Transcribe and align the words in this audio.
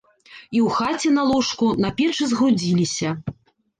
І 0.55 0.59
ў 0.65 0.77
хаце 0.77 1.11
на 1.19 1.25
ложку, 1.33 1.69
на 1.85 1.93
печы 1.99 2.23
згрудзіліся. 2.33 3.09